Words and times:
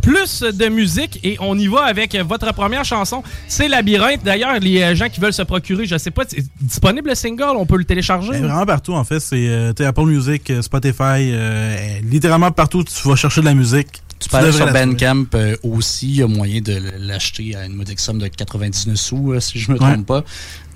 Plus 0.00 0.42
de 0.42 0.68
musique 0.68 1.20
et 1.24 1.36
on 1.40 1.58
y 1.58 1.66
va 1.66 1.84
avec 1.84 2.16
votre 2.16 2.52
première 2.54 2.84
chanson. 2.84 3.22
C'est 3.48 3.68
Labyrinthe. 3.68 4.22
D'ailleurs, 4.24 4.58
les 4.60 4.82
euh, 4.82 4.94
gens 4.94 5.08
qui 5.08 5.20
veulent 5.20 5.32
se 5.32 5.42
procurer, 5.42 5.86
je 5.86 5.98
sais 5.98 6.10
pas, 6.10 6.22
c'est 6.26 6.44
disponible 6.60 7.08
le 7.08 7.14
single, 7.14 7.56
on 7.56 7.66
peut 7.66 7.76
le 7.76 7.84
télécharger? 7.84 8.30
Ben, 8.30 8.42
vraiment 8.42 8.66
partout, 8.66 8.94
en 8.94 9.04
fait. 9.04 9.20
C'est 9.20 9.48
euh, 9.48 9.72
Apple 9.80 10.04
Music, 10.04 10.50
euh, 10.50 10.62
Spotify, 10.62 11.32
littéralement 12.02 12.50
partout, 12.50 12.84
tu 12.84 13.08
vas 13.08 13.16
chercher 13.16 13.40
de 13.40 13.46
la 13.46 13.54
musique. 13.54 14.02
Tu 14.22 14.28
peux 14.28 14.36
aller 14.36 14.52
sur. 14.52 14.72
Bandcamp 14.72 15.26
euh, 15.34 15.56
aussi. 15.62 16.08
Il 16.08 16.16
y 16.16 16.22
a 16.22 16.26
moyen 16.26 16.60
de 16.60 16.80
l'acheter 16.98 17.54
à 17.56 17.66
une 17.66 17.74
modique 17.74 18.00
somme 18.00 18.18
de 18.18 18.28
99 18.28 18.96
sous, 18.96 19.32
euh, 19.32 19.40
si 19.40 19.58
je 19.58 19.70
me 19.70 19.76
trompe 19.76 20.06
pas. 20.06 20.24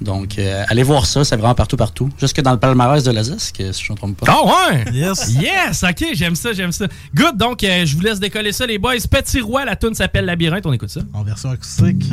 Donc, 0.00 0.38
euh, 0.38 0.64
allez 0.68 0.82
voir 0.82 1.06
ça. 1.06 1.24
C'est 1.24 1.36
vraiment 1.36 1.54
partout, 1.54 1.76
partout. 1.76 2.10
Jusque 2.18 2.40
dans 2.40 2.52
le 2.52 2.58
palmarès 2.58 3.02
de 3.02 3.10
la 3.10 3.22
ZISC, 3.22 3.62
si 3.72 3.84
je 3.84 3.92
ne 3.92 3.94
me 3.94 3.96
trompe 3.96 4.16
pas. 4.18 4.26
Ah 4.28 4.44
ouais! 4.44 4.84
Yes! 4.92 5.30
Yes! 5.40 5.84
OK, 5.84 6.08
j'aime 6.12 6.36
ça, 6.36 6.52
j'aime 6.52 6.72
ça. 6.72 6.86
Good, 7.14 7.36
donc 7.36 7.64
euh, 7.64 7.86
je 7.86 7.96
vous 7.96 8.02
laisse 8.02 8.20
décoller 8.20 8.52
ça, 8.52 8.66
les 8.66 8.78
boys. 8.78 8.94
Petit 9.10 9.40
Roi, 9.40 9.64
la 9.64 9.76
tune 9.76 9.94
s'appelle 9.94 10.26
Labyrinthe, 10.26 10.66
on 10.66 10.72
écoute 10.72 10.90
ça. 10.90 11.00
En 11.14 11.22
version 11.22 11.50
acoustique. 11.50 12.04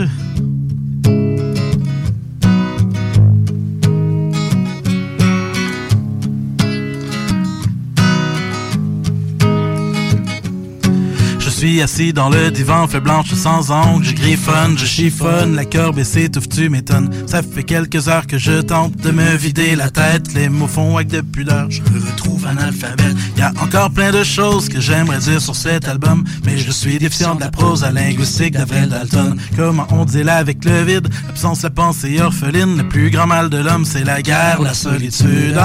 Assis 11.81 12.11
dans 12.11 12.29
le 12.29 12.51
divan, 12.51 12.87
fait 12.87 12.99
blanche 12.99 13.33
sans 13.33 13.71
ongle, 13.71 14.03
je 14.03 14.13
griffonne, 14.13 14.77
je 14.77 14.85
chiffonne, 14.85 15.55
la 15.55 15.63
cœur 15.63 15.93
baissée, 15.93 16.29
touffe, 16.29 16.49
tu 16.49 16.69
m'étonnes. 16.69 17.09
Ça 17.25 17.41
fait 17.41 17.63
quelques 17.63 18.09
heures 18.09 18.27
que 18.27 18.37
je 18.37 18.61
tente 18.61 18.97
de 18.97 19.11
me 19.11 19.35
vider 19.37 19.75
la 19.75 19.89
tête, 19.89 20.33
les 20.33 20.49
mots 20.49 20.67
font 20.67 20.97
avec 20.97 21.07
de 21.07 21.21
pudeur, 21.21 21.71
je 21.71 21.81
me 21.81 22.05
retrouve 22.05 22.45
analphabète. 22.45 23.15
Y 23.37 23.41
a 23.41 23.53
encore 23.61 23.91
plein 23.91 24.11
de 24.11 24.23
choses 24.23 24.67
que 24.67 24.81
j'aimerais 24.81 25.19
dire 25.19 25.41
sur 25.41 25.55
cet 25.55 25.87
album, 25.87 26.25
mais 26.45 26.57
je 26.57 26.69
suis 26.69 26.97
déficient 26.97 27.35
de 27.35 27.39
la 27.39 27.49
prose 27.49 27.83
à 27.83 27.91
linguistique 27.91 28.53
d'Avril 28.53 28.89
Dalton. 28.89 29.37
Comment 29.55 29.87
on 29.91 30.03
dit 30.03 30.23
là 30.23 30.35
avec 30.35 30.65
le 30.65 30.83
vide, 30.83 31.07
l'absence, 31.27 31.61
la 31.63 31.69
pensée 31.69 32.19
orpheline, 32.19 32.77
le 32.77 32.89
plus 32.89 33.09
grand 33.09 33.27
mal 33.27 33.49
de 33.49 33.57
l'homme, 33.57 33.85
c'est 33.85 34.03
la 34.03 34.21
guerre, 34.21 34.61
la 34.61 34.73
solitude. 34.73 35.57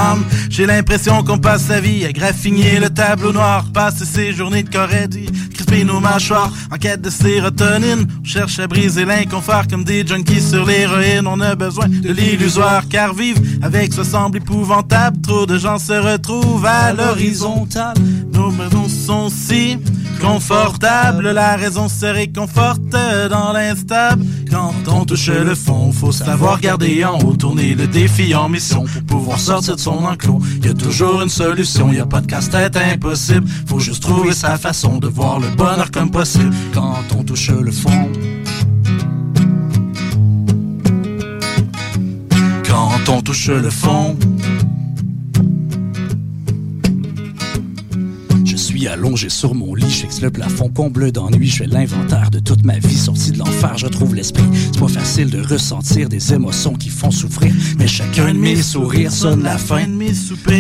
J'ai 0.49 0.67
l'impression 0.67 1.25
qu'on 1.25 1.39
passe 1.39 1.65
sa 1.65 1.81
vie 1.81 2.05
à 2.05 2.12
graffiner 2.12 2.78
le 2.78 2.89
tableau 2.89 3.33
noir, 3.33 3.65
passer 3.75 4.05
ses 4.05 4.33
journées 4.33 4.62
de 4.62 4.71
corédie, 4.71 5.27
nos 5.84 6.00
mâchoires 6.00 6.53
en 6.71 6.77
quête 6.77 7.03
de 7.03 7.11
sérotonine. 7.11 8.06
On 8.21 8.25
cherche 8.25 8.59
à 8.59 8.66
briser 8.66 9.05
l'inconfort 9.05 9.66
comme 9.69 9.84
des 9.84 10.06
junkies 10.06 10.41
sur 10.41 10.66
l'héroïne. 10.66 11.27
On 11.27 11.41
a 11.41 11.55
besoin 11.55 11.89
de 11.89 12.12
l'illusoire 12.12 12.89
car 12.89 13.15
vivre 13.15 13.41
avec 13.62 13.93
soi 13.93 14.05
semble 14.05 14.38
épouvantable. 14.38 15.21
Trop 15.22 15.47
de 15.47 15.59
gens 15.59 15.78
se 15.78 15.93
retrouvent 15.93 16.67
à 16.67 16.93
l'horizontale. 16.93 17.97
Si 19.31 19.79
confortables. 20.21 21.31
La 21.31 21.57
raison 21.57 21.89
se 21.89 22.05
réconforte 22.05 22.83
dans 23.31 23.53
l'instable. 23.55 24.23
Quand 24.51 24.75
on 24.87 25.07
touche 25.07 25.31
le 25.31 25.55
fond, 25.55 25.93
faut 25.93 26.13
savoir 26.13 26.61
garder 26.61 27.05
en 27.07 27.19
haut, 27.21 27.35
tourner 27.35 27.75
le 27.75 27.87
défi 27.87 28.35
en 28.35 28.51
mission 28.51 28.85
pour 28.85 29.19
pouvoir 29.19 29.39
sortir 29.39 29.77
de 29.77 29.81
son 29.81 30.05
enclos. 30.05 30.41
Y 30.63 30.69
a 30.69 30.75
toujours 30.75 31.23
une 31.23 31.31
solution, 31.31 31.91
y 31.91 32.01
a 32.01 32.07
pas 32.07 32.21
de 32.21 32.27
casse-tête 32.27 32.77
impossible. 32.77 33.49
Faut 33.67 33.79
juste 33.79 34.03
trouver 34.03 34.33
sa 34.33 34.59
façon 34.59 34.99
de 34.99 35.09
voir 35.09 35.41
le 35.41 35.49
bonheur 35.57 35.91
comme 35.91 36.11
possible. 36.11 36.55
Quand 36.75 37.03
on 37.17 37.25
touche 37.25 37.51
le 37.51 37.73
fond. 37.73 38.11
Quand 42.69 43.09
on 43.09 43.23
touche 43.23 43.49
le 43.49 43.71
fond. 43.71 44.19
Allongé 48.87 49.28
sur 49.28 49.55
mon 49.55 49.75
lit, 49.75 49.91
je 49.91 50.03
fixe 50.03 50.21
le 50.21 50.31
plafond 50.31 50.69
comble 50.69 51.11
d'ennui, 51.11 51.49
je 51.49 51.56
fais 51.56 51.66
l'inventaire 51.66 52.31
de 52.31 52.39
toute 52.39 52.65
ma 52.65 52.78
vie 52.78 52.97
sortie 52.97 53.33
de 53.33 53.39
l'enfer, 53.39 53.77
je 53.77 53.87
trouve 53.87 54.15
l'esprit. 54.15 54.44
C'est 54.53 54.78
pas 54.78 54.89
facile 54.89 55.31
de 55.31 55.41
ressentir 55.41 56.09
des 56.09 56.33
émotions 56.33 56.75
qui 56.75 56.88
font 56.88 57.11
souffrir, 57.11 57.53
mais 57.78 57.87
chacun 57.87 58.33
de 58.33 58.38
mes 58.38 58.62
sourires 58.62 59.12
sonne 59.12 59.43
la 59.43 59.59
fin 59.59 59.87
de 59.87 59.93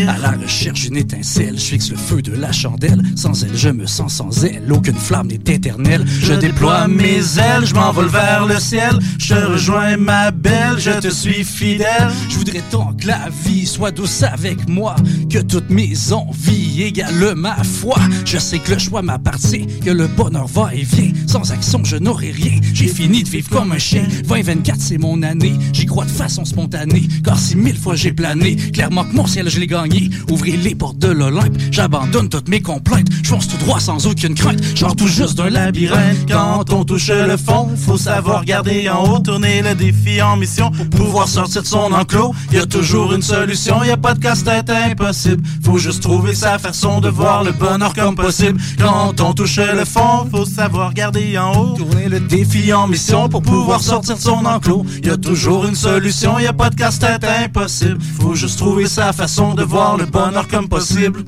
À 0.08 0.18
la 0.18 0.32
recherche 0.32 0.82
d'une 0.82 0.98
étincelle, 0.98 1.58
je 1.58 1.64
fixe 1.64 1.90
le 1.90 1.96
feu 1.96 2.20
de 2.20 2.32
la 2.32 2.52
chandelle. 2.52 3.02
Sans 3.16 3.44
elle, 3.44 3.56
je 3.56 3.70
me 3.70 3.86
sens 3.86 4.14
sans 4.16 4.44
elle, 4.44 4.70
aucune 4.70 4.96
flamme 4.96 5.28
n'est 5.28 5.54
éternelle. 5.54 6.04
Je 6.20 6.34
déploie 6.34 6.86
mes 6.86 7.38
ailes, 7.38 7.64
je 7.64 7.72
m'envole 7.72 8.08
vers 8.08 8.44
le 8.46 8.58
ciel. 8.58 8.98
Je 9.16 9.34
te 9.34 9.46
rejoins 9.46 9.96
ma 9.96 10.32
belle, 10.32 10.78
je 10.78 10.90
te 10.90 11.08
suis 11.08 11.44
fidèle. 11.44 12.10
Je 12.28 12.36
voudrais 12.36 12.62
tant 12.70 12.92
que 12.92 13.06
la 13.06 13.30
vie 13.46 13.64
soit 13.64 13.90
douce 13.90 14.22
avec 14.22 14.68
moi, 14.68 14.96
que 15.30 15.38
toutes 15.38 15.70
mes 15.70 16.12
envies 16.12 16.82
égalent 16.82 17.34
ma 17.34 17.64
foi. 17.64 17.96
Je 18.26 18.36
sais 18.36 18.58
que 18.58 18.72
le 18.72 18.78
choix 18.78 19.00
m'appartient, 19.00 19.66
que 19.82 19.90
le 19.90 20.08
bonheur 20.08 20.46
va 20.46 20.74
et 20.74 20.82
vient. 20.82 21.12
Sans 21.26 21.52
action, 21.52 21.82
je 21.84 21.96
n'aurai 21.96 22.32
rien. 22.32 22.60
J'ai 22.74 22.88
fini 22.88 23.22
de 23.22 23.28
vivre 23.30 23.48
comme 23.48 23.72
un 23.72 23.78
chien. 23.78 24.06
2024, 24.28 24.78
c'est 24.78 24.98
mon 24.98 25.22
année. 25.22 25.54
J'y 25.72 25.86
crois 25.86 26.04
de 26.04 26.10
façon 26.10 26.44
spontanée, 26.44 27.08
car 27.24 27.38
si 27.38 27.56
mille 27.56 27.78
fois 27.78 27.94
j'ai 27.94 28.12
plané, 28.12 28.56
clairement 28.56 29.04
que 29.04 29.14
mon 29.14 29.26
ciel, 29.38 29.48
je 29.48 29.60
l'ai 29.60 29.66
gagné. 29.66 30.10
Ouvrez 30.30 30.56
les 30.56 30.74
portes 30.74 30.98
de 30.98 31.08
l'Olympe, 31.08 31.56
j'abandonne 31.70 32.28
toutes 32.28 32.48
mes 32.48 32.60
complaintes. 32.60 33.08
Je 33.22 33.28
fonce 33.28 33.48
tout 33.48 33.56
droit 33.58 33.78
sans 33.78 34.06
aucune 34.06 34.34
crainte. 34.34 34.60
Genre 34.76 34.96
tout 34.96 35.06
juste 35.06 35.36
d'un 35.36 35.50
labyrinthe. 35.50 36.28
Quand 36.28 36.64
on 36.72 36.84
touche 36.84 37.08
le 37.08 37.36
fond, 37.36 37.68
faut 37.76 37.96
savoir 37.96 38.44
garder 38.44 38.88
en 38.88 39.04
haut, 39.04 39.18
tourner 39.20 39.62
le 39.62 39.74
défi 39.74 40.20
en 40.20 40.36
mission 40.36 40.70
pour 40.70 40.88
pouvoir 40.90 41.28
sortir 41.28 41.62
de 41.62 41.66
son 41.66 41.92
enclos. 41.92 42.34
Y 42.52 42.58
a 42.58 42.66
toujours 42.66 43.12
une 43.12 43.22
solution, 43.22 43.84
y 43.84 43.90
a 43.90 43.96
pas 43.96 44.14
de 44.14 44.20
casse-tête 44.20 44.70
impossible. 44.70 45.42
Faut 45.62 45.78
juste 45.78 46.02
trouver 46.02 46.34
sa 46.34 46.58
façon 46.58 47.00
de 47.00 47.08
voir 47.08 47.44
le 47.44 47.52
bonheur 47.52 47.94
comme 47.94 48.16
possible. 48.16 48.60
Quand 48.78 49.20
on 49.20 49.32
touche 49.34 49.58
le 49.58 49.84
fond, 49.84 50.26
faut 50.32 50.46
savoir 50.46 50.94
garder 50.94 51.38
en 51.38 51.52
haut, 51.52 51.76
tourner 51.76 52.08
le 52.08 52.20
défi 52.20 52.72
en 52.72 52.88
mission 52.88 53.28
pour 53.28 53.42
pouvoir 53.42 53.80
sortir 53.80 54.16
de 54.16 54.20
son 54.20 54.44
enclos. 54.44 54.84
Y 55.04 55.10
a 55.10 55.16
toujours 55.16 55.64
une 55.66 55.76
solution, 55.76 56.38
y 56.38 56.46
a 56.46 56.52
pas 56.52 56.70
de 56.70 56.74
casse-tête 56.74 57.24
impossible. 57.44 57.98
Faut 58.20 58.34
juste 58.34 58.58
trouver 58.58 58.86
sa 58.86 59.12
façon 59.12 59.27
de 59.28 59.62
voir 59.62 59.98
le 59.98 60.06
bonheur 60.06 60.48
comme 60.48 60.68
possible. 60.70 61.22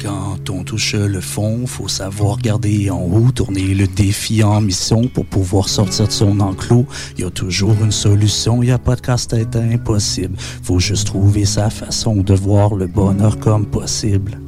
Quand 0.00 0.50
on 0.50 0.62
touche 0.62 0.94
le 0.94 1.20
fond, 1.20 1.66
faut 1.66 1.88
savoir 1.88 2.38
garder 2.38 2.90
en 2.90 3.00
haut, 3.00 3.32
tourner 3.32 3.74
le 3.74 3.88
défi 3.88 4.44
en 4.44 4.60
mission 4.60 5.08
pour 5.08 5.26
pouvoir 5.26 5.68
sortir 5.68 6.06
de 6.06 6.12
son 6.12 6.38
enclos. 6.38 6.86
Y 7.18 7.24
a 7.24 7.30
toujours 7.30 7.74
une 7.82 7.90
solution, 7.90 8.62
y 8.62 8.70
a 8.70 8.78
pas 8.78 8.94
de 8.94 9.00
casse-tête 9.00 9.56
impossible. 9.56 10.36
Faut 10.62 10.78
juste 10.78 11.08
trouver 11.08 11.44
sa 11.44 11.70
façon 11.70 12.18
de 12.18 12.34
voir 12.34 12.76
le 12.76 12.86
bonheur 12.86 13.40
comme 13.40 13.66
possible. 13.66 14.38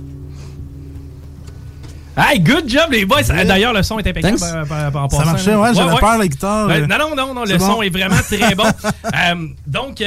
Hey, 2.16 2.40
good 2.40 2.66
job, 2.68 2.90
les 2.92 3.04
boys. 3.04 3.22
D'ailleurs, 3.24 3.74
le 3.74 3.82
son 3.82 3.98
est 3.98 4.06
impeccable. 4.06 4.38
Thanks. 4.38 4.70
euh, 4.70 4.90
en 4.94 5.08
Ça 5.10 5.24
marchait, 5.24 5.54
ouais, 5.54 5.74
j'avais 5.74 5.96
peur, 5.98 6.18
la 6.18 6.26
guitare, 6.28 6.66
Ouais, 6.66 6.80
euh, 6.80 6.86
non, 6.86 6.96
non, 6.98 7.14
non, 7.14 7.34
non, 7.34 7.44
le 7.44 7.58
son 7.58 7.82
est 7.82 7.90
vraiment 7.90 8.16
très 8.16 8.54
bon. 8.54 8.64
Euh, 9.14 9.46
donc, 9.66 10.02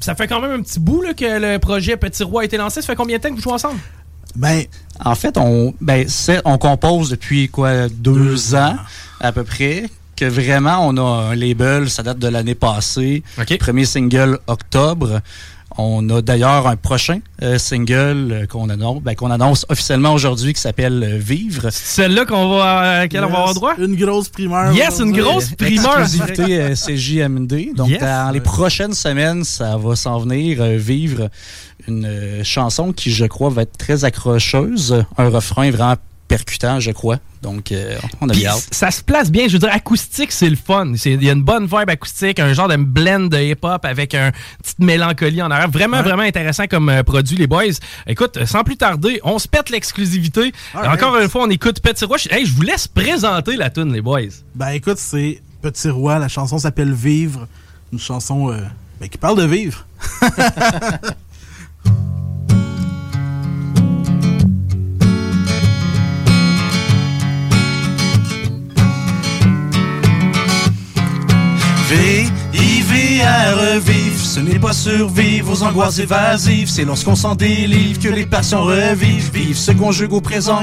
ça 0.00 0.14
fait 0.14 0.26
quand 0.26 0.40
même 0.40 0.50
un 0.52 0.62
petit 0.62 0.78
bout 0.80 1.02
là, 1.02 1.14
que 1.14 1.24
le 1.24 1.58
projet 1.58 1.96
Petit 1.96 2.22
Roi 2.22 2.42
a 2.42 2.44
été 2.44 2.56
lancé. 2.56 2.80
Ça 2.80 2.86
fait 2.88 2.96
combien 2.96 3.16
de 3.16 3.22
temps 3.22 3.28
que 3.30 3.34
vous 3.36 3.40
jouez 3.42 3.52
ensemble? 3.52 3.78
Ben, 4.36 4.64
en 5.04 5.14
fait, 5.14 5.36
on, 5.38 5.74
ben, 5.80 6.06
on 6.44 6.58
compose 6.58 7.10
depuis 7.10 7.48
quoi, 7.48 7.88
deux, 7.88 8.54
ans, 8.54 8.76
à 9.20 9.32
peu 9.32 9.44
près. 9.44 9.84
que 10.16 10.24
vraiment, 10.24 10.86
on 10.86 10.96
a 10.96 11.30
un 11.30 11.34
label, 11.34 11.90
ça 11.90 12.02
date 12.02 12.18
de 12.18 12.28
l'année 12.28 12.54
passée. 12.54 13.22
Premier 13.60 13.84
single, 13.84 14.38
octobre. 14.46 15.20
On 15.78 16.08
a 16.10 16.20
d'ailleurs 16.22 16.66
un 16.66 16.76
prochain 16.76 17.20
euh, 17.42 17.58
single 17.58 18.32
euh, 18.32 18.46
qu'on 18.46 18.68
annonce, 18.68 19.02
ben, 19.02 19.14
qu'on 19.14 19.30
annonce 19.30 19.64
officiellement 19.68 20.12
aujourd'hui 20.12 20.52
qui 20.52 20.60
s'appelle 20.60 21.02
euh, 21.02 21.18
Vivre. 21.18 21.68
Celle-là 21.70 22.24
qu'on 22.26 22.48
va, 22.56 22.78
à 22.78 22.98
laquelle 23.00 23.24
on 23.24 23.28
va 23.30 23.38
avoir 23.38 23.54
droit? 23.54 23.74
Une 23.78 23.96
grosse 23.96 24.28
primeur. 24.28 24.72
Yes, 24.72 25.00
une 25.00 25.12
grosse 25.12 25.50
primeur. 25.54 26.00
Exclusivité 26.00 26.60
euh, 26.60 26.74
CJMD. 26.74 27.74
Donc, 27.74 27.88
Yes. 27.88 28.00
dans 28.00 28.30
les 28.32 28.40
prochaines 28.40 28.94
semaines, 28.94 29.44
ça 29.44 29.76
va 29.76 29.96
s'en 29.96 30.18
venir 30.18 30.58
euh, 30.60 30.76
vivre 30.76 31.28
une 31.88 32.04
euh, 32.06 32.44
chanson 32.44 32.92
qui, 32.92 33.10
je 33.10 33.24
crois, 33.24 33.50
va 33.50 33.62
être 33.62 33.76
très 33.76 34.04
accrocheuse. 34.04 35.02
Un 35.18 35.28
refrain 35.30 35.70
vraiment 35.70 35.96
percutant, 36.36 36.80
je 36.80 36.90
crois. 36.92 37.18
Donc, 37.42 37.72
euh, 37.72 37.96
on 38.20 38.28
a 38.28 38.32
bien 38.32 38.50
hâte. 38.50 38.68
ça 38.70 38.90
se 38.90 39.02
place 39.02 39.30
bien. 39.30 39.48
Je 39.48 39.52
veux 39.54 39.58
dire, 39.58 39.72
acoustique, 39.72 40.32
c'est 40.32 40.48
le 40.48 40.56
fun. 40.56 40.92
C'est- 40.96 41.10
Il 41.12 41.22
y 41.24 41.28
a 41.28 41.32
une 41.32 41.42
bonne 41.42 41.64
vibe 41.66 41.90
acoustique, 41.90 42.38
un 42.38 42.52
genre 42.54 42.68
de 42.68 42.76
blend 42.76 43.28
de 43.28 43.36
hip-hop 43.38 43.84
avec 43.84 44.14
une 44.14 44.30
petite 44.62 44.78
mélancolie 44.78 45.42
en 45.42 45.50
arrière. 45.50 45.68
Vraiment, 45.70 46.02
vraiment 46.02 46.22
intéressant 46.22 46.66
comme 46.66 46.88
euh, 46.88 47.02
produit, 47.02 47.36
les 47.36 47.46
boys. 47.46 47.64
Écoute, 48.06 48.44
sans 48.46 48.62
plus 48.64 48.76
tarder, 48.76 49.20
on 49.24 49.38
se 49.38 49.48
pète 49.48 49.70
l'exclusivité. 49.70 50.52
Encore 50.74 51.18
une 51.18 51.28
fois, 51.28 51.42
on 51.44 51.50
écoute 51.50 51.80
Petit 51.80 52.04
Roi. 52.04 52.16
Je- 52.16 52.28
Hey, 52.30 52.46
je 52.46 52.52
vous 52.54 52.62
laisse 52.62 52.86
présenter 52.88 53.56
la 53.56 53.68
tune, 53.70 53.92
les 53.92 54.00
boys. 54.00 54.20
Ben 54.54 54.70
écoute, 54.70 54.98
c'est 54.98 55.42
Petit 55.60 55.90
Roi. 55.90 56.18
La 56.18 56.28
chanson 56.28 56.58
s'appelle 56.58 56.92
Vivre. 56.92 57.46
Une 57.92 57.98
chanson 57.98 58.50
euh, 58.50 58.60
ben, 59.00 59.08
qui 59.08 59.18
parle 59.18 59.36
de 59.36 59.44
vivre. 59.44 59.84
ce 74.32 74.40
n'est 74.40 74.58
pas 74.58 74.72
survivre 74.72 75.52
aux 75.52 75.62
angoisses 75.62 75.98
évasives, 75.98 76.70
c'est 76.70 76.86
lorsqu'on 76.86 77.14
s'en 77.14 77.34
délivre 77.34 78.00
que 78.00 78.08
les 78.08 78.24
passions 78.24 78.62
revivent, 78.62 79.30
vivre 79.30 79.58
se 79.58 79.72
conjugue 79.72 80.14
au 80.14 80.22
présent. 80.22 80.62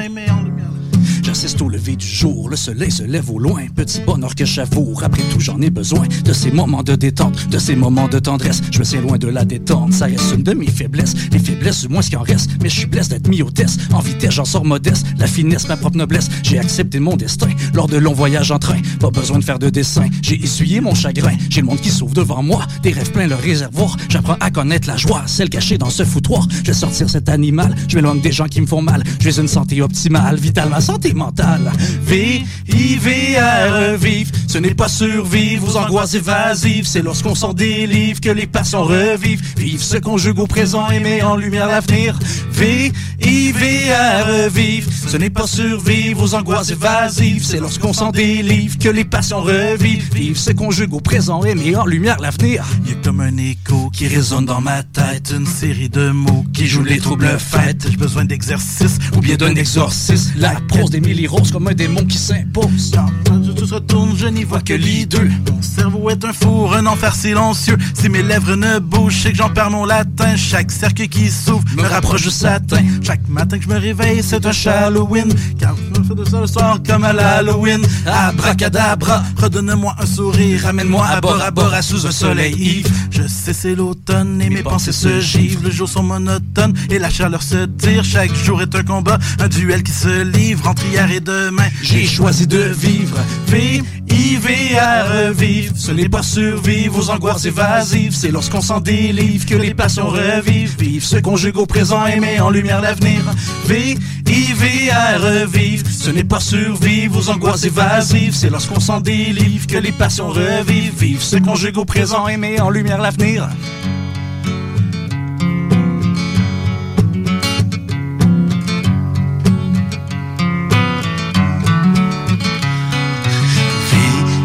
Au 1.30 1.70
lever 1.70 1.96
du 1.96 2.08
jour, 2.08 2.50
le 2.50 2.56
soleil 2.56 2.90
se 2.90 3.04
lève 3.04 3.30
au 3.30 3.38
loin, 3.38 3.62
petit 3.76 4.02
bonheur 4.02 4.34
que 4.34 4.46
j'avoue, 4.46 4.96
après 5.04 5.22
tout 5.32 5.40
j'en 5.40 5.62
ai 5.62 5.70
besoin 5.70 6.08
de 6.26 6.34
ces 6.34 6.50
moments 6.50 6.82
de 6.82 6.96
détente, 6.96 7.48
de 7.50 7.60
ces 7.60 7.76
moments 7.76 8.08
de 8.08 8.18
tendresse, 8.18 8.62
je 8.72 8.80
me 8.80 8.84
tiens 8.84 9.02
loin 9.02 9.20
de 9.20 9.28
la 9.28 9.46
détente, 9.46 9.94
ça 9.94 10.06
reste 10.06 10.34
une 10.34 10.42
de 10.42 10.54
mes 10.54 10.66
faiblesses, 10.66 11.14
les 11.32 11.38
faiblesses 11.38 11.82
du 11.82 11.90
moins 11.90 12.02
ce 12.02 12.10
qui 12.10 12.16
en 12.16 12.24
reste, 12.24 12.50
mais 12.64 12.70
je 12.70 12.80
suis 12.80 12.88
blessé 12.88 13.10
d'être 13.10 13.28
mis 13.28 13.44
au 13.44 13.52
test, 13.52 13.80
en 13.94 14.00
vitesse 14.00 14.32
j'en 14.32 14.46
sors 14.46 14.66
modeste, 14.66 15.06
la 15.20 15.28
finesse 15.28 15.68
ma 15.68 15.78
propre 15.78 15.98
noblesse, 15.98 16.30
j'ai 16.42 16.58
accepté 16.58 17.00
mon 17.00 17.16
destin, 17.16 17.50
lors 17.76 17.88
de 17.88 17.98
longs 17.98 18.14
voyages 18.14 18.52
en 18.52 18.58
train, 18.58 18.82
pas 19.00 19.12
besoin 19.12 19.38
de 19.38 19.44
faire 19.44 19.60
de 19.60 19.70
dessin, 19.70 20.08
j'ai 20.24 20.42
essuyé 20.42 20.82
mon 20.82 20.96
chagrin, 20.96 21.36
j'ai 21.52 21.62
le 21.62 21.68
monde 21.68 21.80
qui 21.80 21.92
s'ouvre 21.92 22.16
devant 22.16 22.42
moi, 22.42 22.66
des 22.82 22.92
rêves 22.92 23.12
pleins 23.12 23.28
le 23.28 23.36
réservoir, 23.36 23.98
j'apprends 24.10 24.38
à 24.40 24.50
connaître 24.50 24.88
la 24.88 24.98
joie, 24.98 25.24
celle 25.28 25.50
cachée 25.50 25.78
dans 25.78 25.92
ce 25.92 26.04
foutoir, 26.04 26.48
je 26.64 26.72
vais 26.72 26.74
sortir 26.74 27.08
cet 27.08 27.30
animal, 27.30 27.76
je 27.88 27.98
m'éloigne 27.98 28.20
des 28.20 28.32
gens 28.32 28.48
qui 28.48 28.62
me 28.62 28.68
font 28.68 28.82
mal, 28.82 29.04
je 29.20 29.30
vais 29.30 29.40
une 29.40 29.48
santé 29.48 29.82
optimale, 29.82 30.38
vitale 30.38 30.70
ma 30.70 30.82
santé 30.82 31.14
mentale, 31.20 31.72
V-I-V-R, 32.04 33.98
vivre, 33.98 34.32
ce 34.48 34.58
n'est 34.58 34.74
pas 34.74 34.88
survivre 34.88 35.68
aux 35.68 35.78
angoisses 35.78 36.14
évasives, 36.14 36.88
c'est 36.88 37.02
lorsqu'on 37.02 37.36
s'en 37.36 37.54
délivre 37.54 38.22
que 38.22 38.30
les 38.30 38.48
passions 38.48 38.84
revivent, 38.84 39.44
vivre 39.58 39.84
se 39.84 39.98
conjugue 39.98 40.40
au 40.40 40.48
présent 40.48 40.90
et 40.90 41.00
met 41.00 41.22
en 41.22 41.36
lumière 41.36 41.68
l'avenir, 41.68 42.18
V-I-V-R, 42.54 44.50
vivre, 44.50 44.90
ce 45.08 45.18
n'est 45.18 45.30
pas 45.30 45.48
survivre 45.48 46.24
aux 46.24 46.36
angoisses 46.36 46.72
évasives, 46.72 47.44
c'est 47.44 47.60
lorsqu'on 47.60 47.94
s'en 47.94 48.12
délivre 48.12 48.78
que 48.78 48.90
les 48.90 49.06
passions 49.06 49.42
revivent, 49.42 50.14
vivre 50.14 50.38
se 50.38 50.52
conjugue 50.52 50.94
au 50.94 51.02
présent 51.02 51.44
et 51.44 51.56
met 51.56 51.76
en 51.76 51.86
lumière 51.86 52.20
l'avenir. 52.20 52.66
Il 52.86 52.92
y 52.92 52.94
a 52.94 52.98
comme 53.04 53.20
un 53.20 53.36
écho 53.38 53.90
qui 53.92 54.08
résonne 54.08 54.46
dans 54.46 54.62
ma 54.62 54.84
tête, 54.84 55.34
une 55.36 55.46
série 55.46 55.90
de 55.90 56.12
mots 56.12 56.46
qui 56.54 56.68
jouent 56.68 56.84
les 56.84 57.00
troubles 57.00 57.38
fêtes. 57.40 57.88
J'ai 57.90 57.98
besoin 57.98 58.26
d'exercice 58.26 59.00
ou 59.16 59.20
bien 59.20 59.38
D'un 59.40 59.56
exorcisme, 59.56 60.34
la 60.36 60.52
prose 60.68 60.90
d'Émilie 61.10 61.28
Rose 61.28 61.52
comme 61.52 61.68
un 61.68 61.74
démon 61.74 62.06
qui 62.06 62.20
s'impose. 62.20 62.92
Tout 63.56 63.66
se 63.66 63.74
retourne, 63.74 64.16
je 64.16 64.28
n'y 64.28 64.44
vois 64.44 64.62
que 64.62 64.74
l'ideux. 64.74 65.28
Mon 65.52 65.60
cerveau 65.60 66.12
est 66.12 66.24
un 66.24 66.34
four, 66.34 66.76
un 66.76 66.86
enfer 66.86 67.16
silencieux. 67.16 67.78
Si 67.96 68.10
mes 68.10 68.22
lèvres 68.22 68.56
ne 68.56 68.78
bougent, 68.78 69.24
c'est 69.24 69.32
que 69.32 69.38
j'en 69.38 69.50
perds 69.50 69.72
mon 69.72 69.86
latin. 69.86 70.36
Chaque 70.36 70.70
cercle 70.70 71.08
qui 71.08 71.32
s'ouvre 71.32 71.64
me 71.76 71.82
rapproche 71.82 72.22
du 72.22 72.30
satin. 72.30 72.84
Chaque 73.02 73.28
matin 73.28 73.58
que 73.58 73.64
je 73.64 73.70
me 73.70 73.80
réveille, 73.80 74.22
c'est 74.22 74.46
un 74.46 74.52
Halloween. 74.72 75.34
Car 75.58 75.76
de 76.16 76.26
ça 76.26 76.40
le 76.40 76.48
soir 76.48 76.80
comme 76.86 77.04
à 77.04 77.14
l'Halloween. 77.14 77.82
Abracadabra, 78.06 79.24
redonne-moi 79.38 79.96
un 80.00 80.06
sourire. 80.06 80.62
Ramène-moi 80.64 81.06
à 81.06 81.22
bord 81.22 81.42
à 81.42 81.52
bord 81.52 81.74
à 81.74 81.82
sous 81.82 82.06
un 82.08 82.12
soleil 82.12 82.56
ivre. 82.56 82.90
Je 83.12 83.28
sais, 83.28 83.54
c'est 83.54 83.76
l'automne 83.76 84.42
et 84.42 84.50
mes 84.50 84.64
pensées 84.64 84.92
se 84.92 85.20
givrent. 85.20 85.66
Les 85.66 85.72
jours 85.72 85.90
sont 85.90 86.04
monotones 86.04 86.74
et 86.90 87.00
la 87.00 87.10
chaleur 87.10 87.44
se 87.44 87.66
tire. 87.66 88.04
Chaque 88.04 88.34
jour 88.34 88.62
est 88.62 88.74
un 88.76 88.84
combat, 88.84 89.18
un 89.40 89.48
duel 89.48 89.84
qui 89.84 89.92
se 89.92 90.24
livre 90.24 90.68
entre 90.68 90.86
hier 90.86 91.12
et 91.12 91.20
demain. 91.20 91.68
J'ai 91.82 92.06
choisi 92.06 92.48
de 92.48 92.60
vivre, 92.60 93.18
V-I-V-R, 93.48 95.34
vivre. 95.34 95.74
Ce 95.78 95.92
n'est 95.92 96.10
pas 96.10 96.24
survivre 96.24 96.98
aux 96.98 97.10
angoisses 97.10 97.46
évasives, 97.46 98.16
c'est 98.16 98.32
lorsqu'on 98.32 98.62
s'en 98.62 98.80
délivre 98.80 99.46
que 99.46 99.56
les 99.56 99.74
passions 99.74 100.08
revivent. 100.08 100.78
Vivre 100.80 101.06
se 101.06 101.18
conjugue 101.18 101.58
au 101.58 101.66
présent 101.66 102.06
et 102.06 102.20
met 102.20 102.40
en 102.40 102.50
lumière 102.50 102.82
l'avenir. 102.82 103.22
V-I-V-R, 103.66 105.48
vivre. 105.48 105.86
Ce 106.02 106.10
n'est 106.12 106.24
pas 106.24 106.40
survivre 106.40 107.20
aux 107.20 107.30
angoisses 107.30 107.66
évasives, 107.66 108.34
c'est 108.34 108.50
lorsqu'on 108.50 108.80
s'en 108.80 109.02
délivre 109.02 109.68
que 109.68 109.76
les 109.76 109.92
passions 109.92 110.30
revivent. 110.30 110.98
Vivre 110.98 111.22
se 111.22 111.36
conjugue 111.36 111.78
au 111.78 111.84
présent 111.84 112.26
et 112.30 112.38
met 112.38 112.62
en 112.62 112.70
lumière 112.70 113.02
l'avenir. 113.02 113.50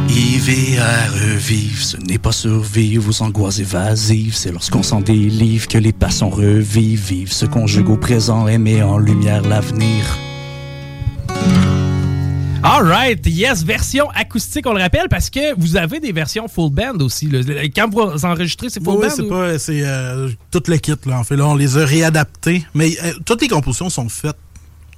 V-I-V-R, 0.08 1.12
vivre, 1.38 1.84
ce 1.84 1.96
n'est 1.98 2.18
pas 2.18 2.32
survivre 2.32 3.08
aux 3.08 3.22
angoisses 3.22 3.60
évasives, 3.60 4.34
c'est 4.34 4.50
lorsqu'on 4.50 4.82
s'en 4.82 5.00
délivre 5.00 5.68
que 5.68 5.78
les 5.78 5.92
passions 5.92 6.30
revivent, 6.30 7.06
vivre 7.06 7.32
se 7.32 7.46
conjugue 7.46 7.90
au 7.90 7.96
présent 7.96 8.48
et 8.48 8.58
met 8.58 8.82
en 8.82 8.98
lumière 8.98 9.42
l'avenir. 9.42 10.18
Alright, 12.66 13.26
yes, 13.26 13.62
version 13.62 14.08
acoustique, 14.14 14.66
on 14.66 14.72
le 14.72 14.80
rappelle, 14.80 15.06
parce 15.10 15.28
que 15.28 15.54
vous 15.60 15.76
avez 15.76 16.00
des 16.00 16.12
versions 16.12 16.48
full 16.48 16.70
band 16.72 16.98
aussi. 17.00 17.26
là. 17.28 17.40
Quand 17.76 17.90
vous 17.90 18.24
enregistrez, 18.24 18.70
c'est 18.70 18.82
full 18.82 18.94
Oui, 18.96 19.06
band? 19.06 19.12
c'est 19.14 19.22
ou- 19.22 19.28
pas, 19.28 19.58
c'est 19.58 19.82
euh, 19.84 20.30
tout 20.50 20.62
le 20.66 20.78
kit 20.78 20.94
là. 21.04 21.18
En 21.18 21.24
fait, 21.24 21.36
là, 21.36 21.46
on 21.46 21.54
les 21.56 21.76
a 21.76 21.84
réadaptés, 21.84 22.64
mais 22.72 22.96
euh, 23.04 23.12
toutes 23.26 23.42
les 23.42 23.48
compositions 23.48 23.90
sont 23.90 24.08
faites. 24.08 24.36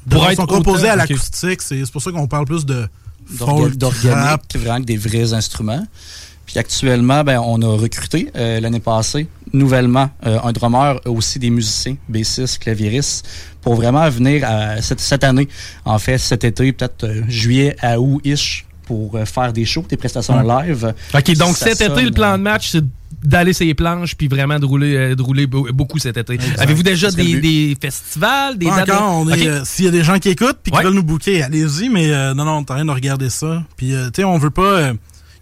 De, 0.06 0.14
Pour 0.14 0.30
être 0.30 0.37
sont 0.37 0.46
composées 0.46 0.88
à 0.88 0.94
l'acoustique. 0.94 1.61
C'est 1.61 1.85
c'est 1.85 1.90
pour 1.92 2.00
ça 2.00 2.12
qu'on 2.12 2.28
parle 2.28 2.44
plus 2.46 2.64
de 2.64 2.87
d'organique, 3.76 4.40
vraiment 4.56 4.78
des 4.78 4.96
vrais 4.96 5.32
instruments. 5.32 5.85
Puis 6.46 6.61
actuellement, 6.61 7.25
ben, 7.25 7.40
on 7.40 7.61
a 7.62 7.76
recruté 7.76 8.30
euh, 8.37 8.61
l'année 8.61 8.78
passée 8.78 9.26
nouvellement 9.52 10.10
euh, 10.26 10.38
un 10.42 10.52
drummer, 10.52 11.00
aussi 11.06 11.38
des 11.38 11.50
musiciens, 11.50 11.96
bassistes, 12.08 12.58
claviéristes, 12.58 13.26
pour 13.62 13.74
vraiment 13.74 14.08
venir 14.10 14.44
à, 14.46 14.80
cette, 14.82 15.00
cette 15.00 15.24
année, 15.24 15.48
en 15.84 15.98
fait 15.98 16.18
cet 16.18 16.44
été, 16.44 16.72
peut-être 16.72 17.04
euh, 17.04 17.22
juillet 17.28 17.76
à 17.80 17.98
août-ish, 18.00 18.64
pour 18.84 19.16
euh, 19.16 19.24
faire 19.24 19.52
des 19.52 19.64
shows, 19.64 19.84
des 19.88 19.96
prestations 19.96 20.40
live. 20.42 20.94
OK, 21.14 21.32
donc 21.36 21.56
Ça 21.56 21.66
cet 21.74 21.80
été, 21.90 22.02
le 22.02 22.12
plan 22.12 22.38
de 22.38 22.42
match, 22.42 22.70
c'est 22.70 22.84
d'aller 23.24 23.52
sur 23.52 23.66
les 23.66 23.74
planches 23.74 24.14
puis 24.14 24.28
vraiment 24.28 24.58
de 24.60 24.66
rouler, 24.66 25.16
de 25.16 25.22
rouler 25.22 25.46
be- 25.46 25.72
beaucoup 25.72 25.98
cet 25.98 26.16
été. 26.16 26.38
Avez-vous 26.58 26.84
déjà 26.84 27.10
des, 27.10 27.76
festivals, 27.80 28.56
des 28.58 28.66
Pas 28.66 28.84
dates 28.84 28.90
encore, 28.90 29.16
on 29.26 29.28
est, 29.30 29.40
OK. 29.40 29.46
euh, 29.46 29.60
s'il 29.64 29.86
y 29.86 29.88
a 29.88 29.90
des 29.90 30.04
gens 30.04 30.18
qui 30.20 30.28
écoutent 30.28 30.58
puis 30.62 30.70
qui 30.70 30.78
Ouais. 30.78 30.84
veulent 30.84 30.94
nous 30.94 31.02
booker, 31.02 31.42
allez-y, 31.42 31.88
mais 31.88 32.12
euh, 32.12 32.34
non, 32.34 32.44
non, 32.44 32.52
on 32.52 32.56
est 32.58 32.60
en 32.60 32.64
train 32.64 32.84
de 32.84 32.90
regarder 32.90 33.30
ça. 33.30 33.64
Puis, 33.76 33.92
euh, 33.94 34.06
tu 34.06 34.16
sais, 34.20 34.24
on 34.24 34.38
veut 34.38 34.50
pas. 34.50 34.62
euh, 34.62 34.92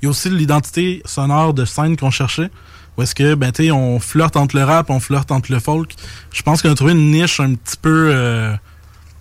Il 0.00 0.04
y 0.04 0.08
a 0.08 0.11
aussi 0.11 0.30
l'identité 0.30 1.02
sonore 1.04 1.52
de 1.52 1.64
scène 1.66 1.96
qu'on 1.99 2.11
cherchait. 2.11 2.50
Où 2.96 3.02
est-ce 3.02 3.14
que, 3.14 3.34
ben, 3.34 3.50
tu 3.52 3.70
on 3.72 3.98
flirte 3.98 4.36
entre 4.36 4.56
le 4.56 4.64
rap, 4.64 4.88
on 4.90 5.00
flirte 5.00 5.32
entre 5.32 5.50
le 5.52 5.58
folk. 5.60 5.94
Je 6.32 6.42
pense 6.42 6.62
qu'on 6.62 6.70
a 6.70 6.74
trouvé 6.74 6.92
une 6.92 7.10
niche 7.10 7.40
un 7.40 7.54
petit 7.54 7.76
peu. 7.80 8.10
euh, 8.12 8.54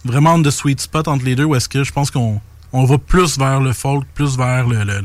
vraiment 0.05 0.37
de 0.37 0.51
sweet 0.51 0.81
spot 0.81 1.07
entre 1.07 1.23
les 1.25 1.35
deux. 1.35 1.45
Où 1.45 1.55
est-ce 1.55 1.69
que 1.69 1.83
je 1.83 1.91
pense 1.91 2.11
qu'on 2.11 2.41
on 2.73 2.83
va 2.85 2.97
plus 2.97 3.37
vers 3.37 3.59
le 3.61 3.71
folk, 3.73 4.05
plus 4.13 4.37
vers 4.37 4.67
le, 4.67 4.83
le- 4.83 5.01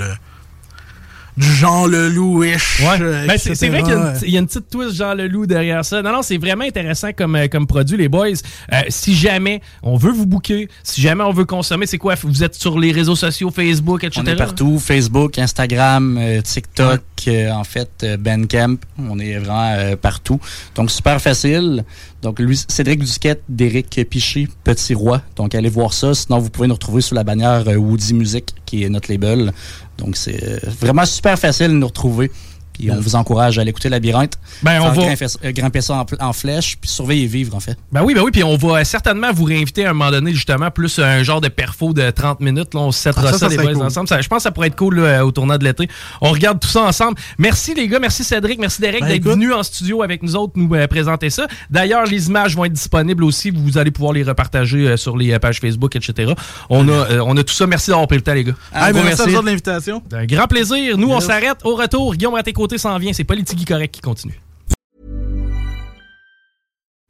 du 1.39 1.53
genre 1.55 1.87
le 1.87 2.09
louish. 2.09 2.81
Ouais. 2.81 3.01
euh, 3.01 3.27
Ben, 3.27 3.39
c'est, 3.39 3.69
vrai 3.69 3.83
qu'il 3.83 3.93
y 3.93 3.95
a, 3.95 3.97
une, 3.97 4.09
etc. 4.11 4.25
il 4.27 4.33
y 4.33 4.37
a 4.37 4.41
une 4.41 4.47
petite 4.47 4.69
twist 4.69 4.95
genre 4.95 5.15
le 5.15 5.29
loup 5.29 5.47
derrière 5.47 5.85
ça. 5.85 6.03
Non, 6.03 6.13
non, 6.13 6.23
c'est 6.23 6.37
vraiment 6.39 6.65
intéressant 6.65 7.13
comme, 7.17 7.37
euh, 7.37 7.47
comme 7.49 7.67
produit, 7.67 7.97
les 7.97 8.09
boys. 8.09 8.29
Euh, 8.73 8.81
si 8.89 9.15
jamais 9.15 9.61
on 9.83 9.97
veut 9.97 10.11
vous 10.13 10.27
booker, 10.27 10.69
si 10.83 11.01
jamais 11.01 11.23
on 11.25 11.33
veut 11.33 11.45
consommer, 11.45 11.87
c'est 11.87 11.99
quoi? 11.99 12.15
Vous 12.23 12.43
êtes 12.43 12.55
sur 12.55 12.79
les 12.79 12.93
réseaux 12.93 13.17
sociaux, 13.17 13.51
Facebook, 13.51 14.05
etc. 14.05 14.23
On 14.25 14.29
est 14.29 14.37
partout, 14.37 14.79
Facebook, 14.79 15.39
Instagram, 15.39 16.19
euh, 16.21 16.41
TikTok, 16.43 17.03
euh, 17.29 17.51
en 17.53 17.65
fait, 17.65 17.91
euh, 18.03 18.17
Bandcamp, 18.17 18.77
on 18.99 19.19
est 19.19 19.39
vraiment 19.39 19.75
euh, 19.77 19.97
partout. 19.97 20.41
Donc, 20.75 20.91
super 20.91 21.21
facile. 21.21 21.85
Donc, 22.23 22.41
lui, 22.41 22.61
Cédric 22.67 23.05
Duquette, 23.05 23.43
d'Éric 23.49 24.05
Piché, 24.11 24.49
Petit 24.65 24.95
Roi. 24.95 25.23
Donc, 25.37 25.55
allez 25.55 25.69
voir 25.69 25.93
ça. 25.93 26.15
Sinon, 26.15 26.39
vous 26.39 26.51
pouvez 26.51 26.67
nous 26.67 26.75
retrouver 26.75 27.01
sous 27.01 27.15
la 27.15 27.23
bannière 27.23 27.63
euh, 27.69 27.77
Woody 27.77 28.15
Music 28.15 28.55
qui 28.69 28.85
est 28.85 28.89
notre 28.89 29.11
label. 29.11 29.53
Donc, 29.97 30.17
c'est 30.17 30.43
euh, 30.43 30.59
vraiment 30.63 31.07
super 31.07 31.39
facile 31.39 31.69
de 31.69 31.73
nous 31.73 31.87
retrouver. 31.87 32.31
Puis 32.79 32.91
on 32.91 33.01
vous 33.01 33.17
encourage 33.17 33.59
à 33.59 33.63
aller 33.63 33.71
écouter 33.71 33.89
Labyrinthe. 33.89 34.35
Ben, 34.63 34.81
on 34.81 34.91
va- 34.91 35.05
grimper, 35.07 35.27
euh, 35.45 35.53
grimper 35.53 35.81
ça 35.81 35.95
en, 35.97 36.05
pl- 36.05 36.21
en 36.23 36.33
flèche, 36.33 36.77
puis 36.81 36.89
surveiller 36.89 37.25
et 37.25 37.27
vivre, 37.27 37.55
en 37.57 37.61
fait. 37.61 37.77
Ben 37.93 38.03
oui, 38.05 38.15
ben 38.15 38.23
oui, 38.23 38.31
puis 38.31 38.45
on 38.45 38.57
va 38.57 38.85
certainement 38.85 39.33
vous 39.33 39.45
réinviter 39.45 39.85
à 39.85 39.91
un 39.91 39.93
moment 39.93 40.11
donné, 40.11 40.33
justement, 40.33 40.71
plus 40.71 40.99
un 40.99 41.23
genre 41.23 41.41
de 41.41 41.49
perfo 41.49 41.93
de 41.93 42.11
30 42.11 42.41
minutes. 42.41 42.75
Là, 42.75 42.81
on 42.81 42.93
se 42.93 43.01
settera 43.01 43.29
Ah, 43.29 43.33
ça, 43.33 43.39
ça, 43.39 43.49
les 43.49 43.55
serait 43.57 43.65
boys, 43.67 43.75
cool. 43.75 43.83
ensemble. 43.87 44.09
Ça, 44.09 44.21
je 44.21 44.29
pense 44.29 44.39
que 44.39 44.43
ça 44.45 44.51
pourrait 44.53 44.69
être 44.69 44.77
cool 44.77 45.01
là, 45.01 45.25
au 45.27 45.33
tournant 45.33 45.59
de 45.59 45.65
l'été. 45.65 45.89
On 46.21 46.31
regarde 46.31 46.61
tout 46.61 46.69
ça 46.69 46.83
ensemble. 46.83 47.17
Merci 47.39 47.75
les 47.75 47.89
gars, 47.89 47.99
merci 47.99 48.23
Cédric, 48.25 48.59
merci 48.61 48.81
Derek 48.81 49.01
Ben, 49.03 49.09
d'être 49.09 49.25
venu 49.25 49.53
en 49.53 49.63
studio 49.63 50.03
avec 50.03 50.23
nous 50.23 50.37
autres 50.37 50.53
nous 50.57 50.73
euh, 50.75 50.87
présenter 50.87 51.31
ça. 51.31 51.47
D'ailleurs, 51.71 52.05
les 52.07 52.29
images 52.29 52.55
vont 52.57 52.65
être 52.65 52.73
disponibles 52.73 53.25
aussi. 53.25 53.51
Vous 53.51 53.79
allez 53.79 53.91
pouvoir 53.91 54.13
les 54.13 54.23
repartager 54.23 54.89
euh, 54.89 54.97
sur 54.97 55.17
les 55.17 55.33
euh, 55.33 55.39
pages 55.39 55.61
Facebook, 55.61 55.97
etc. 55.97 56.33
On 56.71 56.89
a, 56.89 56.93
euh, 56.93 57.21
on 57.27 57.37
a 57.37 57.43
tout 57.43 57.55
ça. 57.55 57.67
Merci 57.67 57.91
d'avoir 57.91 58.07
pris 58.07 58.17
le 58.17 58.23
temps, 58.23 58.35
les 58.35 58.45
gars. 58.45 58.55
Ben, 58.73 58.93
merci 58.93 59.23
à 59.23 59.25
vous 59.27 59.41
de 59.43 59.47
l'invitation. 59.47 60.03
Un 60.13 60.27
grand 60.27 60.47
plaisir. 60.47 60.97
Nous, 60.99 61.09
on 61.11 61.21
s'arrête. 61.21 61.59
Au 61.65 61.75
retour, 61.75 62.15
Guillaume 62.15 62.35
à 62.35 62.43
côtés 62.69 62.79
s'en 62.79 62.99
vient. 62.99 63.13
C'est 63.13 63.25
Politique 63.25 63.67
Correct 63.67 63.95
qui 63.95 64.01
continue. 64.01 64.39